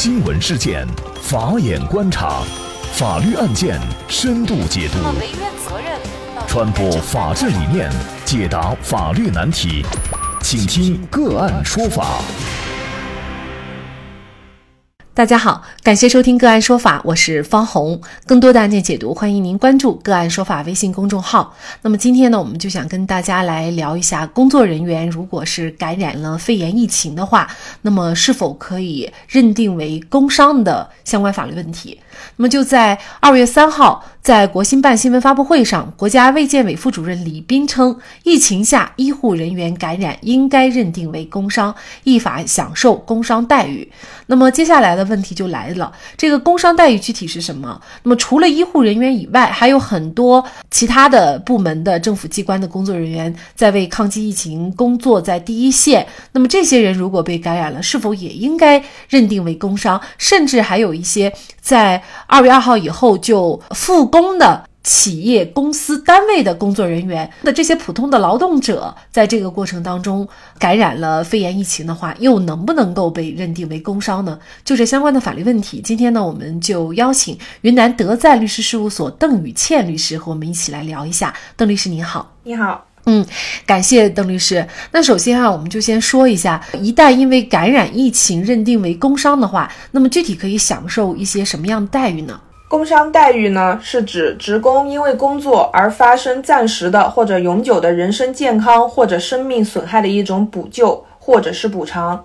[0.00, 0.86] 新闻事件，
[1.20, 2.44] 法眼观察，
[2.92, 4.98] 法律案件深度解读，
[6.46, 7.90] 传播法治理念，
[8.24, 9.84] 解答法律难题，
[10.40, 12.20] 请听个案说法。
[15.18, 18.00] 大家好，感谢收听个案说法，我是方红。
[18.24, 21.52] 更多的案件解读，欢迎您关注个案说法微信公众号。
[21.82, 27.50] 那么今天呢，我们就想跟大家来聊一下，工作人员如果是感染了肺炎疫情的话，
[27.82, 31.98] 那么是否可以认定为工伤的相关法律问题？
[32.36, 43.90] 那么就在二月三号，在国新办新闻发布会上，国家卫健委副主任李斌称，疫情下医护人员感染应该认定为工伤，依法享受工伤待遇。
[44.26, 47.80] 那么接下来的问题就来了，这个工伤待遇具体是什么？
[48.02, 56.06] 那么除了医护人员以外，还有很多其他的部门的政府机关的工作人员在为抗击疫情工作在第一线。
[56.32, 59.98] 那么这些人如果被感染了，是否也应该认定为工伤？
[60.18, 61.32] 甚至还有一些
[61.62, 64.64] 在二月二号以后就复工的。
[64.84, 70.26] 企业、公司、单位的工作人员的这些普通的劳动者，在这个过程当中
[70.58, 74.38] 感染了肺炎疫情的话，又能不能够被认定为工伤呢？
[74.64, 81.34] 就这相关的法律问题，今天呢，我们就邀请云南德在律师事务所邓宇倩律师和我们一起来聊一下。
[81.54, 83.26] 邓律师您好，你好，嗯，
[83.66, 84.66] 感谢邓律师。
[84.92, 92.40] 那首先啊，我们就先说一下，一旦因为感染疫情认定为工伤的话，那么具体可以享受一些什么样的待遇呢？
[92.68, 102.22] 工伤待遇呢，是指职工因为工作而发生暂时的或者永久的人身健康或者生命损害的一种补救或者是补偿。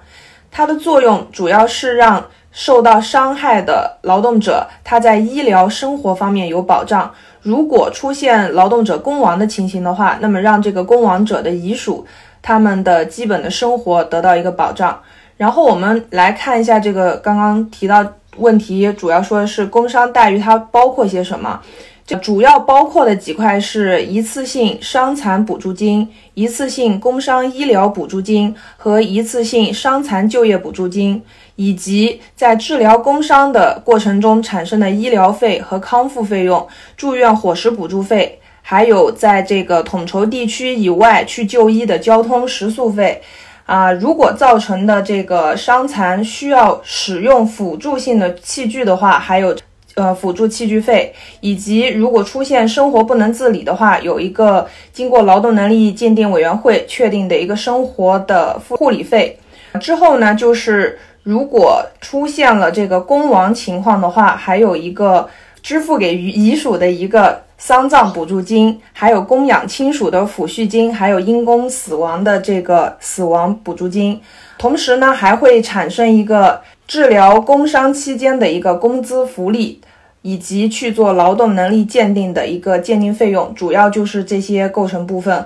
[0.52, 7.10] 它的作用主要是让受到伤害的劳动者他在医疗生活方面有保障。
[7.42, 12.06] 如果出现劳动者工亡的情形的话，那么让这个工亡者的遗属
[12.42, 15.02] 他们的基本的生活得到一个保障。
[15.38, 18.06] 然后我们来看一下这个刚刚提到。
[18.38, 21.62] 问题主要说的是工伤待遇，它包括些什么？
[22.06, 31.22] 这主要包括的几块是一次性伤残补助金、一次性工伤医疗补助金和一次性伤残就业补助金，
[31.56, 36.68] 以及在治疗工伤的过程中产生的医疗费和康复费用、
[36.98, 43.22] 住院伙食补助费，还有在这个统筹地区以外去就医的交通食宿费。
[43.66, 49.56] 啊，如果造成的这个伤残需要使用辅助性的器具的话，还有
[49.96, 59.40] 呃辅助器具费，以及如果出现生活不能自理的话，有一个经过劳动能力鉴定委员会确定的一个生活的护理费。
[59.80, 65.28] 之后呢，就是如果出现了这个工亡情况的话，还有一个
[65.64, 67.42] 支付给遗遗属的一个。
[67.56, 74.20] 丧葬补助金，还有供养亲属的抚恤金，还有因公死亡的这个死亡补助金，
[74.58, 79.80] 同时呢，还会产生一个治疗工伤期间的一个工资福利，
[80.24, 85.46] 以及去做劳动能力鉴定的一个鉴定费用，主要就是这些构成部分。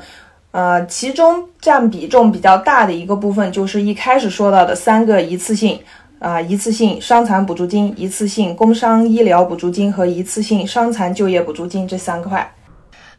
[0.49, 5.79] 呃，其中占比重比较大的一个部分，就是一开始说到的三个一次性。
[6.19, 12.53] 啊，一次性伤残补助金、一次性工伤医疗补助金和一次性伤残就业补助金这三块。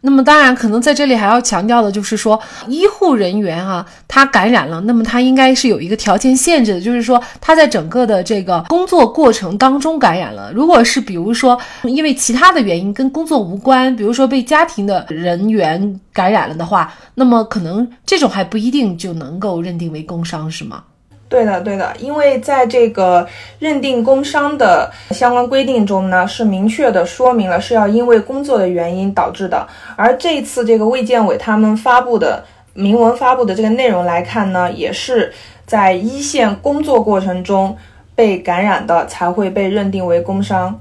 [0.01, 10.53] 那么，当然，可能在这里还要强调的就是说，医护人员啊，他感染了，那么他应该是有一个条件限制的，就是说他在整个的这个工作过程当中感染了。
[10.53, 20.85] 如果是比如说因为其他的原因跟工作无关，比如说被家庭的人员感染了的话，那么可能这种还不一定就能够认定为工伤，是吗？
[21.29, 23.27] 对的，对的，因为在这个
[23.59, 29.67] 认定工伤的相关规定中呢，是明确的说明了是要因为工作的原因导致的。
[29.97, 35.33] 而这次这个卫健委他们发布的明文发布的这个内容来看呢，也是
[35.67, 37.77] 在一线工作过程中
[38.15, 40.81] 被感染的才会被认定为工伤。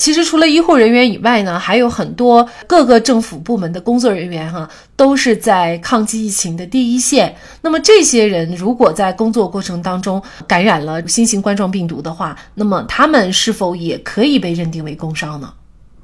[0.00, 4.66] 其实除了医护人员以外呢，还有很多各个政府部门的工作人员哈，
[4.96, 7.36] 都是在抗击疫情的第一线。
[7.60, 15.52] 那么这些人如果在工作过程当中感染了新型冠状病毒的话，那么他们是否也可以被认定为工伤呢？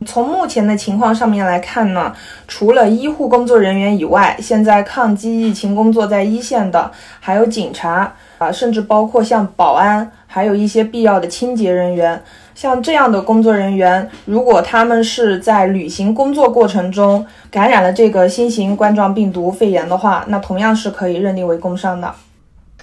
[0.04, 2.12] 从目前的情况上面来看呢，
[2.46, 12.22] 除了医护工作人员以外，现在抗击疫情工作在一线的还有警察啊，甚至包括像保安，还有一些必要的清洁人员。
[12.54, 22.10] 像这样的工作人员，如果他们是在履行工作过程中感染了这个新型冠状病毒肺炎的话，那同样是可以认定为工伤的。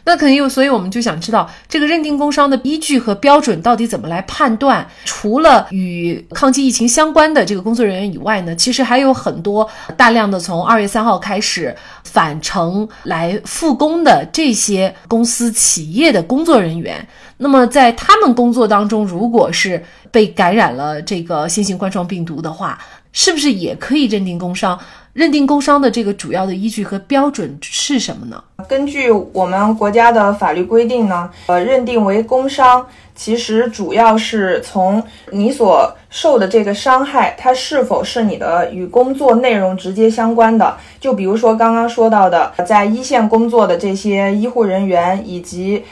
[0.05, 4.85] 那肯定，所以我们就想知道这个认定工伤的依据和标准到底怎么来判断。
[5.05, 11.73] 除了与抗击疫情相关的这个工作人员以外呢，其实还有很多大量的从二月三号开始
[12.03, 17.07] 返程来复工的这些公司企业的工作人员。
[17.37, 22.77] 那么在他们工作当中，如果是被感染了这个新型冠状病毒的话，
[23.11, 24.77] 是不是也可以认定工伤？
[25.13, 28.43] 认定工伤的这个主要的依据和标准是什么呢？
[28.67, 40.75] 根据我们国家的法律规定呢，呃，认定为工伤，其实主要是从你所受的这个伤害，它是否是你的与工作内容直接相关的。
[40.99, 45.83] 就比如说刚刚说到的，在一线工作的这些医护人员以及。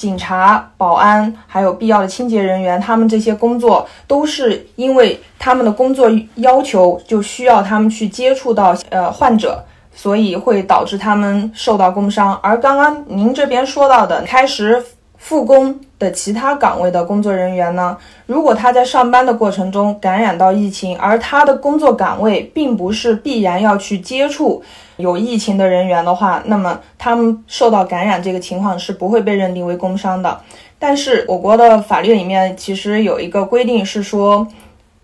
[0.00, 9.62] 警察、保安，还有必要的清洁人员，他们这些工作都是因为他们的工作要求，就需要他们去接触到呃患者，
[9.94, 12.34] 所以会导致他们受到工伤。
[12.42, 14.82] 而刚刚您这边说到的开始。
[15.20, 17.96] 复工的其他岗位的工作人员呢？
[18.24, 24.62] 如果他在上班的过程中感染到疫情，而他的工作岗位并不是必然要去接触
[24.96, 30.40] 有疫情的人员的话，那么他们受到感染这个情况是不会被认定为工伤的。
[30.78, 34.48] 但是我国的法律里面其实有一个规定是说，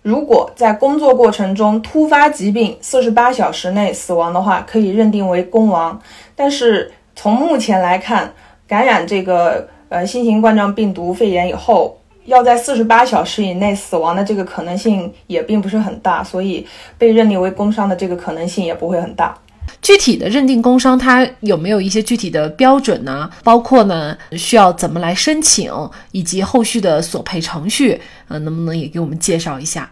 [0.01, 6.01] 如果在工作过程中突发疾病，四十八小时内死亡的话，可以认定为工亡。
[6.35, 8.33] 但是从目前来看，
[8.67, 9.69] 感染这个。
[9.89, 16.67] 呃，新型冠状病毒肺炎以后，要在四十八小时以内死亡的这个可能性也并不是很大，所以
[16.99, 19.37] 被认定为工伤的这个可能性也不会很大。
[19.83, 23.31] 具体的认定工伤，它有没有一些具体的标准呢？
[23.45, 25.73] 包括呢，需要怎么来申请，
[26.11, 29.89] 以及后续的索赔程序，呃，能不能也给我们介绍一下？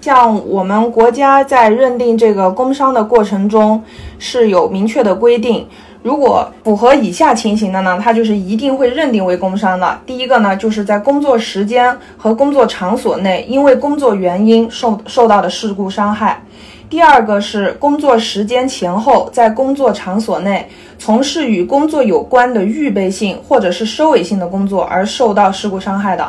[0.00, 3.82] 像我们国家在认定这个工伤的过程中
[4.18, 5.66] 是有明确的规定。
[6.02, 9.98] 如果符合以下情形的呢，它就是一定会认定为工伤的。
[10.06, 16.40] 第一个呢，就是在工作时间和工作场所内，因为工作原因受受到的事故伤害；
[16.88, 20.68] 第二个是工作时间前后在工作场所内
[20.98, 26.24] 从事与工作有关的预备性或者是收尾性的工作而受到事故伤害的；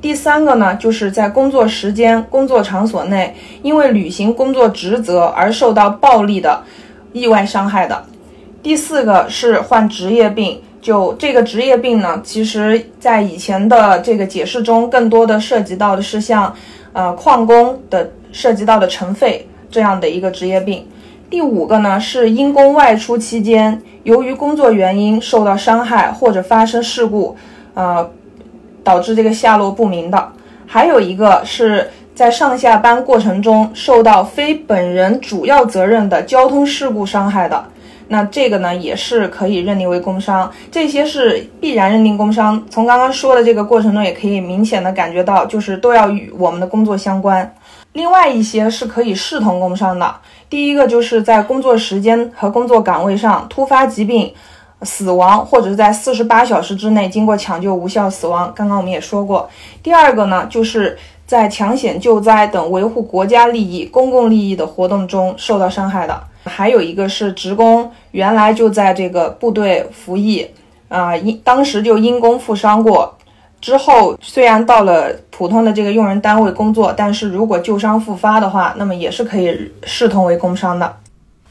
[0.00, 6.62] 第三个呢，就是在工作时间、工作场所内因为履行工作职责而受到暴力的
[7.12, 8.04] 意外伤害的。
[8.62, 16.54] 第四个是患职业病，就这个职业病呢，其实在以前的这个解释中，更多的涉及到的是像，
[16.92, 20.86] 呃，矿工的涉及到的尘肺这样的一个职业病。
[21.28, 27.36] 第五个呢是因公外出期间，由于工作原因受到伤害或者发生事故，
[27.74, 28.08] 呃，
[28.84, 30.32] 导致这个下落不明的。
[30.66, 37.64] 还有一个是在上下班过程中受到非本人主要责任的交通事故伤害的。
[38.08, 42.64] 那这个呢，也是可以认定为工伤，这些是必然认定工伤。
[42.70, 47.52] 从刚刚说的这个过程中，也可以明显的感觉到，就是都要与我们的工作相关。
[47.96, 50.14] 另外一些是可以视同工伤的。
[50.50, 54.30] 第一个就是在工作时间和工作岗位上突发疾病、
[54.82, 58.52] 死亡，或者是在四十八小时之内经过抢救无效死亡。
[58.54, 59.48] 刚刚我们也说过。
[59.82, 66.22] 第二个呢，就是在抢险救灾等维护国家利益、公共利益的活动中受到伤害的。
[66.44, 70.46] 还有一个是职工，原来就在这个部队服役，
[70.88, 73.15] 啊，因当时就因公负伤过，
[73.66, 80.96] 之后虽然到了普通的这个用人单位工作，但是如果旧伤复发的话，那么也是可以视同为工伤的。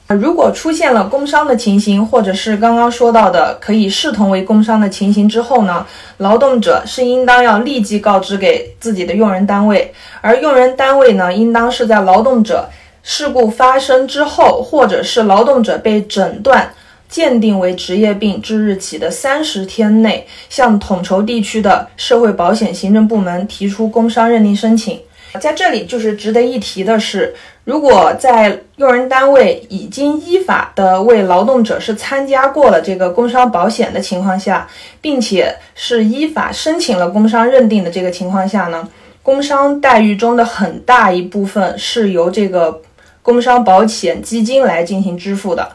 [0.08, 5.86] 如果出现了工伤的情形，或者是刚刚说到的可以视同为工伤的情形之后呢，
[6.20, 12.70] 劳动者是应当要立即告知给自己的用人单位，而用人单位呢，应当是在劳动者。
[13.04, 16.68] 事故发生之后，或者是劳动者被诊断
[17.16, 25.00] 鉴定为职业病之日起的三十天内，向统筹地区的社会保险行政部门提出工伤认定申请。
[25.40, 34.68] 在这里，就是值得一提的是，如果在用人单位已经依法的为劳动者是参加过了这个工伤保险的情况下，
[35.00, 38.86] 并且是依法申请了工伤认定的这个情况下呢，
[39.24, 42.82] 工伤待遇中的很大一部分是由这个。
[43.22, 45.68] 工伤保险基金来进行支付的，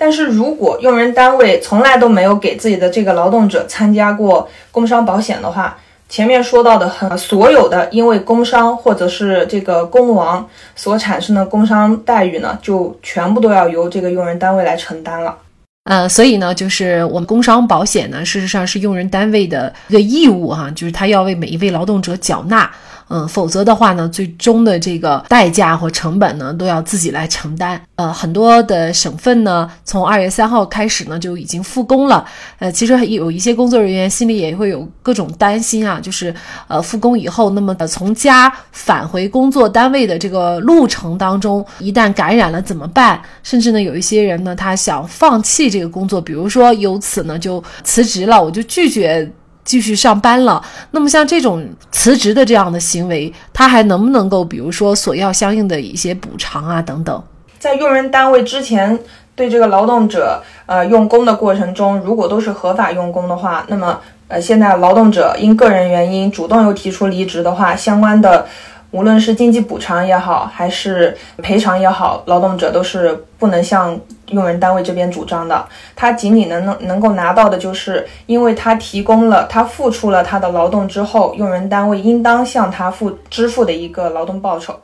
[0.00, 5.76] 但是如果用人单位从来都没有给自己的这个劳动者参加过工伤保险的话，
[6.08, 15.36] 前面说到的很所有的因为工伤或者是这个工亡所产生的工伤待遇呢，就全部都要由这个用人单位来承担了。
[15.84, 22.70] 呃，所以呢，就是我们工伤保险呢，事实上是用人单位的一个义务哈，就是他要为每一位劳动者缴纳。
[23.08, 27.80] 嗯，否则的话呢，最终的这个代价或成本呢，都要自己来承担。
[27.96, 32.24] 呃，很多的省份呢，从二月三号开始呢，就已经复工了。
[32.58, 36.34] 呃，其实有一些工作人员心里也会有各种担心啊，就是
[36.68, 43.20] 呃，复工以后，那么从家返回工作单位的这个路程当中，一旦感染了怎么办？
[43.42, 49.32] 甚至呢，有一些人呢，他想放弃这个工作，比如说由此呢就辞职了，我就拒绝。
[49.68, 57.22] 继续上班了，那么像这种辞职的这样的行为，他还能不能够，比如说索要相应的一些补偿啊等等？
[57.58, 58.98] 在用人单位之前
[59.36, 68.46] 对这个劳动者呃用工的过程中，如果都是合法用工的话，那么呃现在劳动者因个人原因主动又提出离职的话，相关的。
[68.90, 73.98] 无论是经济补偿也好，还是赔偿也好，劳动者都是不能向
[74.30, 75.66] 用人单位这边主张的。
[75.94, 84.74] 他仅仅能能能够拿到的就是，因为他提供了，他付出了他的劳动之后，用人单位应当向他付支付的一个劳动报酬。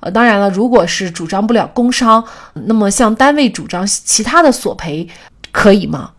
[0.00, 5.08] 呃，当然了，如果是主张不了工伤，那么向单位主张其他的索赔，
[5.50, 6.10] 可以吗？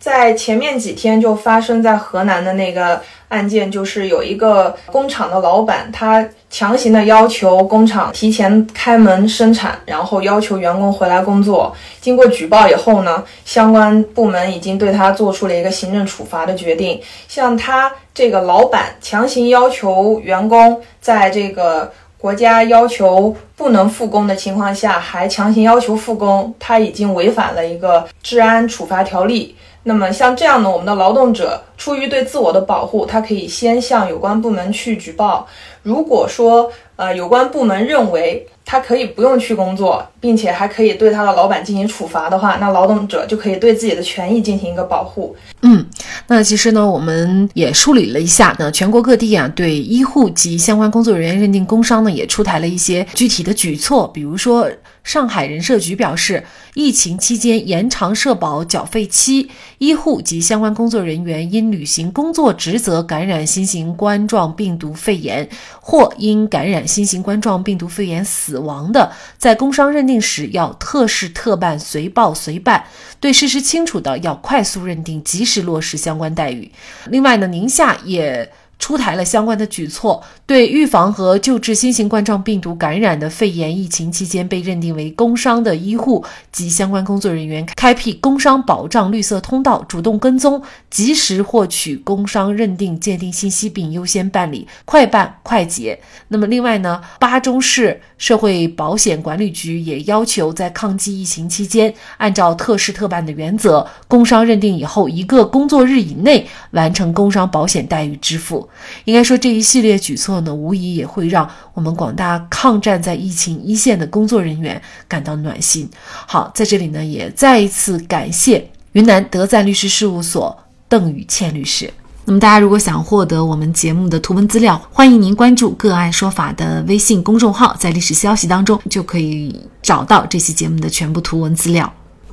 [0.00, 11.76] 在前面几天就发生在河南的那个案件，就是有一个工厂的老板，他强行的要求工厂提前开门生产，然后要求员工回来工作。
[12.00, 16.98] 经过举报以后呢，相关部门已经对他做出了一个行政处罚的决定。
[17.28, 29.54] 像他这个老板强行要求员工在这个国家要求不能复工的情况下，还强行要求复工，他已经违反了一个治安处罚条例。
[29.82, 35.46] 那么像这样呢，我们的劳动者出于对自我的保护，他可以先向有关部门去举报。
[35.82, 45.34] 如果说呃有关部门认为他可以不用去工作，并且还可以对他的老板进行处罚的话，那劳动者就可以对自己的权益进行一个保护。
[45.62, 45.84] 嗯，
[46.28, 54.70] 那其实呢，我们也梳理了一下，那全国各地啊对医护及相关工作人员认定工伤呢，也出台了一些具体的举措，比如说。
[55.02, 56.44] 上海人社局表示，
[56.74, 65.48] 疫情期间延长社保缴费期，医护及相关工作人员因履行工作职责感染新型冠状病毒肺炎，
[65.80, 72.84] 或因感染新型冠状病毒肺炎死亡的，在工伤认定时要特事特办、随报随办，
[73.18, 76.70] 对事实清楚的要快速认定、及时落实相关待遇。
[77.06, 78.52] 另外呢，宁夏也。
[78.80, 96.00] 出台了相关的举措，对预防和救治新型冠状病毒感染的肺炎疫情期间被认定为工伤的医护及相关工作人员，开辟工伤保障绿色通道，主动跟踪，及时获取工伤认定鉴定信息，并优先办理，快办快结。
[96.28, 108.69] 那么，另外呢，巴中市社会保险管理局也要求，在抗击疫情期间，按照特事特办的原则，工伤认定以后一个工作日以内完成工伤保险待遇支付。
[109.04, 115.88] 应该说，这一系列举措呢，无疑也会让我们广大抗战在疫情一线的工作人员感到暖心。
[116.26, 120.56] 好，在这里呢，也再一次感谢云南德赞律师事务所
[120.88, 121.92] 邓宇倩律师。
[122.24, 131.92] 那么，大家如果想获得我们节目的图文资料，欢迎您关注“个案说法”的微信公众号，在历史消息当中就可以找到这期节目的全部图文资料。